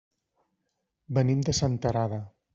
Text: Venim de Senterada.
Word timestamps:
Venim 1.19 1.45
de 1.51 1.57
Senterada. 1.61 2.21